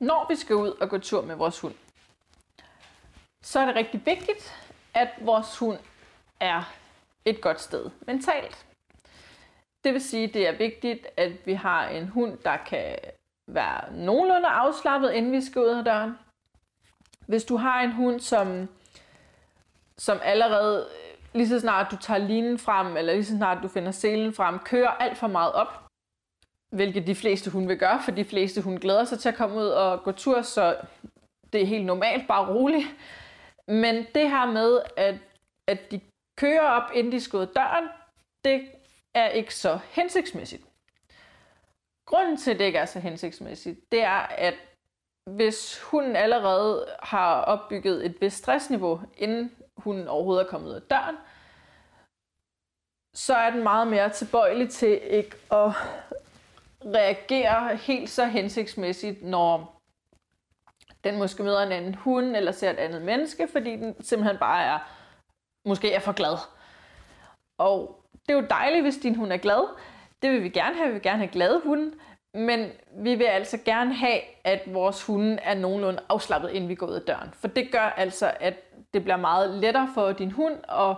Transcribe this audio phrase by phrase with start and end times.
[0.00, 1.74] Når vi skal ud og gå tur med vores hund,
[3.42, 4.54] så er det rigtig vigtigt,
[4.94, 5.78] at vores hund
[6.40, 6.72] er
[7.24, 8.66] et godt sted mentalt.
[9.84, 12.96] Det vil sige, at det er vigtigt, at vi har en hund, der kan
[13.46, 16.18] være nogenlunde afslappet, inden vi skal ud af døren.
[17.26, 18.68] Hvis du har en hund, som,
[19.96, 23.68] som allerede øh, lige så snart du tager linen frem, eller lige så snart du
[23.68, 25.83] finder selen frem, kører alt for meget op,
[26.74, 29.56] hvilket de fleste hun vil gøre, for de fleste hun glæder sig til at komme
[29.56, 30.76] ud og gå tur, så
[31.52, 32.86] det er helt normalt, bare roligt.
[33.68, 35.14] Men det her med, at,
[35.66, 36.00] at de
[36.38, 37.88] kører op, inden de skal ud døren,
[38.44, 38.68] det
[39.14, 40.62] er ikke så hensigtsmæssigt.
[42.06, 44.54] Grunden til, at det ikke er så hensigtsmæssigt, det er, at
[45.30, 50.82] hvis hun allerede har opbygget et vist stressniveau, inden hun overhovedet er kommet ud af
[50.82, 51.16] døren,
[53.14, 55.72] så er den meget mere tilbøjelig til ikke at
[56.86, 59.80] reagerer helt så hensigtsmæssigt, når
[61.04, 64.64] den måske møder en anden hund eller ser et andet menneske, fordi den simpelthen bare
[64.64, 64.78] er,
[65.68, 66.36] måske er for glad.
[67.58, 69.76] Og det er jo dejligt, hvis din hund er glad.
[70.22, 70.86] Det vil vi gerne have.
[70.86, 71.92] Vi vil gerne have glade hunde.
[72.34, 76.86] Men vi vil altså gerne have, at vores hunde er nogenlunde afslappet, inden vi går
[76.86, 77.30] ud af døren.
[77.34, 78.54] For det gør altså, at
[78.94, 80.96] det bliver meget lettere for din hund at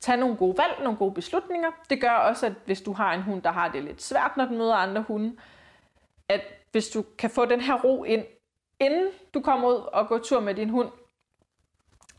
[0.00, 1.70] tage nogle gode valg, nogle gode beslutninger.
[1.90, 4.44] Det gør også, at hvis du har en hund, der har det lidt svært, når
[4.44, 5.36] den møder andre hunde,
[6.28, 6.40] at
[6.72, 8.24] hvis du kan få den her ro ind,
[8.80, 10.90] inden du kommer ud og går tur med din hund,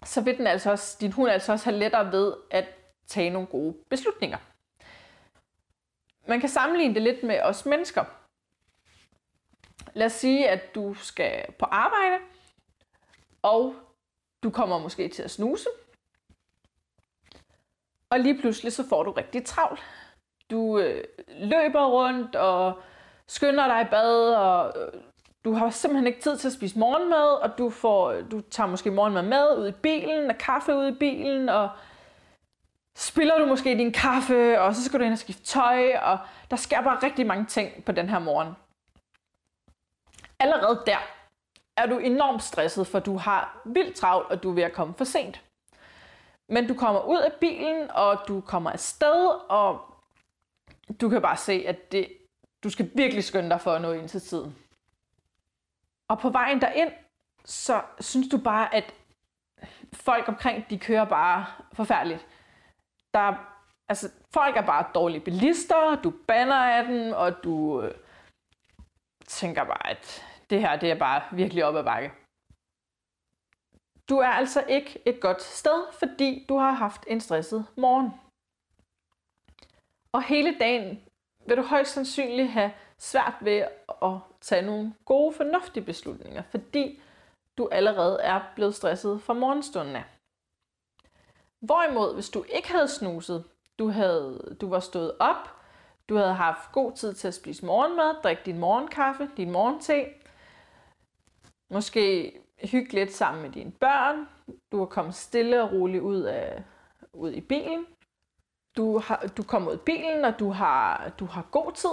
[0.05, 2.66] så vil den altså også, din hund altså også have lettere ved at
[3.08, 4.38] tage nogle gode beslutninger.
[6.27, 8.05] Man kan sammenligne det lidt med os mennesker.
[9.93, 12.23] Lad os sige, at du skal på arbejde,
[13.41, 13.75] og
[14.43, 15.69] du kommer måske til at snuse.
[18.11, 19.79] Og lige pludselig så får du rigtig travlt.
[20.52, 22.81] Du øh, løber rundt og
[23.27, 25.02] skynder dig i bad, og øh,
[25.45, 28.67] du har simpelthen ikke tid til at spise morgenmad, og du, får, øh, du tager
[28.67, 31.69] måske morgenmad med ud i bilen, og kaffe ud i bilen, og
[32.97, 36.17] spiller du måske din kaffe, og så skal du ind og skifte tøj, og
[36.49, 38.53] der sker bare rigtig mange ting på den her morgen.
[40.39, 40.97] Allerede der
[41.77, 44.93] er du enormt stresset, for du har vildt travlt, og du er ved at komme
[44.93, 45.41] for sent.
[46.49, 49.95] Men du kommer ud af bilen, og du kommer afsted, og
[51.02, 52.08] du kan bare se, at det,
[52.64, 54.55] du skal virkelig skynde dig for at nå ind til tiden.
[56.08, 56.92] Og på vejen derind,
[57.45, 58.93] så synes du bare, at
[59.93, 62.27] folk omkring, de kører bare forfærdeligt.
[63.14, 63.33] Der,
[63.89, 67.92] altså, folk er bare dårlige bilister, du banner af dem, og du øh,
[69.27, 72.11] tænker bare, at det her det er bare virkelig op ad bakke.
[74.09, 78.11] Du er altså ikke et godt sted, fordi du har haft en stresset morgen.
[80.11, 81.03] Og hele dagen
[81.45, 83.67] vil du højst sandsynligt have svært ved
[84.02, 87.02] at tage nogle gode, fornuftige beslutninger, fordi
[87.58, 90.03] du allerede er blevet stresset fra morgenstunden af.
[91.59, 93.43] Hvorimod, hvis du ikke havde snuset,
[93.80, 95.49] du, havde, du var stået op,
[96.09, 100.05] du havde haft god tid til at spise morgenmad, drikke din morgenkaffe, din morgente,
[101.70, 102.33] måske
[102.64, 104.27] hygge lidt sammen med dine børn,
[104.71, 106.64] du er kommet stille og roligt ud, af,
[107.14, 107.86] ud i bilen,
[108.77, 111.89] du, har, du kommer ud i bilen, og du har, du har god tid,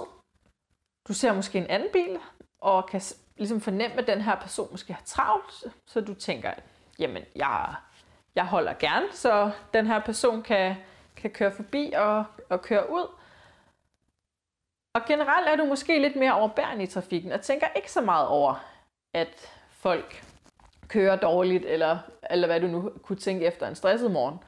[1.08, 2.18] du ser måske en anden bil,
[2.58, 3.02] og kan
[3.36, 6.52] ligesom fornemme, at den her person måske har travlt, så du tænker,
[6.98, 7.74] jamen, jeg,
[8.34, 10.76] jeg holder gerne, så den her person kan,
[11.16, 13.08] kan køre forbi og, og køre ud.
[14.94, 18.28] Og generelt er du måske lidt mere overbærende i trafikken, og tænker ikke så meget
[18.28, 18.64] over,
[19.14, 20.24] at folk
[20.88, 21.98] kører dårligt, eller,
[22.30, 24.38] eller hvad du nu kunne tænke efter en stresset morgen.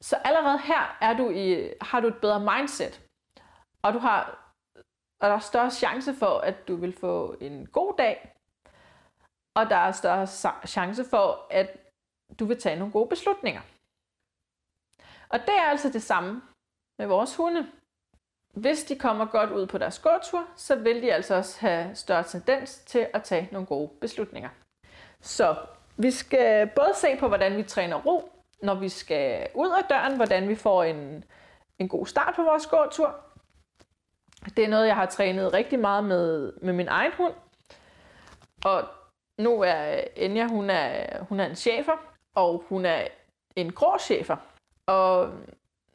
[0.00, 3.02] Så allerede her er du i, har du et bedre mindset,
[3.82, 4.46] og du har
[5.20, 8.34] og der er større chance for, at du vil få en god dag,
[9.54, 10.26] og der er større
[10.66, 11.76] chance for, at
[12.38, 13.60] du vil tage nogle gode beslutninger.
[15.28, 16.42] Og det er altså det samme
[16.98, 17.70] med vores hunde.
[18.54, 22.24] Hvis de kommer godt ud på deres gåtur, så vil de altså også have større
[22.24, 24.50] tendens til at tage nogle gode beslutninger.
[25.20, 25.56] Så
[25.96, 28.30] vi skal både se på, hvordan vi træner ro,
[28.62, 31.24] når vi skal ud af døren, hvordan vi får en,
[31.78, 33.14] en god start på vores gåtur,
[34.56, 37.34] det er noget, jeg har trænet rigtig meget med, med min egen hund.
[38.64, 38.84] Og
[39.38, 41.92] nu er Enya, hun er, hun er en chefer,
[42.34, 43.06] og hun er
[43.56, 44.36] en grå chefer.
[44.86, 45.32] Og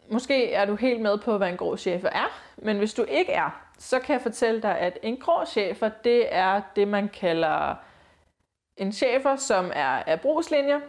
[0.10, 3.32] måske er du helt med på, hvad en grå chefer er, men hvis du ikke
[3.32, 7.76] er, så kan jeg fortælle dig, at en grå chefer, det er det, man kalder
[8.82, 10.80] en chefer, som er af brugslinjer.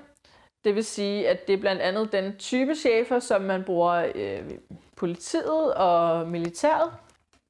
[0.64, 4.50] Det vil sige, at det er blandt andet den type chefer, som man bruger øh,
[4.96, 6.90] politiet og militæret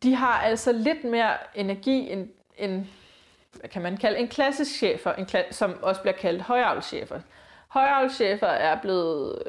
[0.02, 2.86] de har altså lidt mere energi end, end
[3.52, 7.20] hvad kan man kalde, en klassisk chefer, en kla- som også bliver kaldt højavlschefer.
[7.68, 9.42] Højavlschefer er blevet,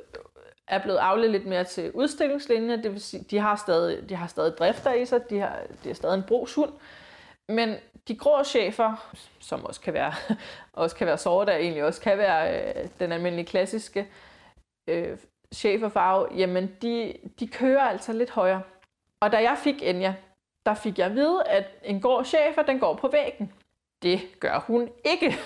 [0.68, 4.28] er blevet avlet lidt mere til udstillingslinjer, det vil sige, de har stadig, de har
[4.28, 6.72] stadig drifter i sig, de har, de er stadig en brugshund,
[7.50, 7.76] men
[8.08, 10.14] de grå chefer, som også kan være,
[10.84, 14.08] også kan være sorte, der egentlig også kan være øh, den almindelige klassiske
[14.88, 15.18] øh,
[15.54, 18.62] cheferfarve, jamen de, de kører altså lidt højere.
[19.20, 20.16] Og da jeg fik Enya,
[20.66, 23.54] der fik jeg at vide, at en grå chefer, den går på væggen.
[24.02, 25.38] Det gør hun ikke.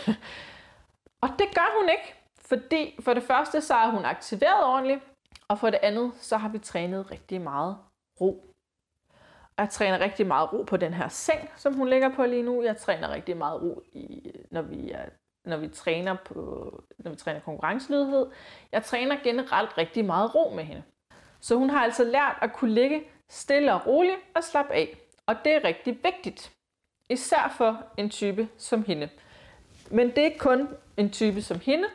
[1.24, 5.02] og det gør hun ikke, fordi for det første, så er hun aktiveret ordentligt,
[5.48, 7.78] og for det andet, så har vi trænet rigtig meget
[8.22, 8.54] ro.
[9.58, 12.64] Jeg træner rigtig meget ro på den her seng, som hun ligger på lige nu.
[12.64, 15.06] Jeg træner rigtig meget ro, i, når, vi er,
[15.46, 16.34] når, vi træner på,
[16.98, 18.28] når vi træner konkurrencelydighed.
[18.72, 20.84] Jeg træner generelt rigtig meget ro med hende.
[21.40, 24.98] Så hun har altså lært at kunne ligge stille og roligt og slappe af.
[25.26, 26.54] Og det er rigtig vigtigt.
[27.10, 29.10] Især for en type som hende.
[29.92, 31.88] Men det er ikke kun en type som hende.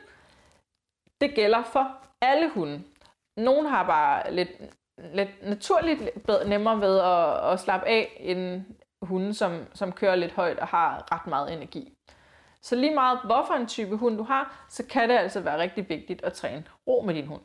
[1.21, 2.83] Det gælder for alle hunde.
[3.37, 4.51] Nogle har bare lidt,
[5.15, 8.65] lidt naturligt bedre, nemmere ved at, at slappe af end
[9.03, 11.93] hunde, som, som kører lidt højt og har ret meget energi.
[12.63, 15.89] Så lige meget hvorfor en type hund du har, så kan det altså være rigtig
[15.89, 17.43] vigtigt at træne ro med din hund.